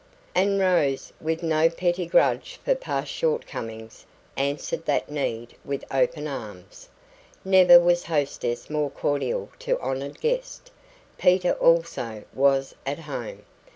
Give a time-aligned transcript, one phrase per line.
[0.33, 4.03] And Rose, with no petty grudge for past short comings,
[4.35, 6.89] answered that need with open arms.
[7.45, 10.71] Never was hostess more cordial to honoured guest.
[11.19, 13.43] Peter also was at home.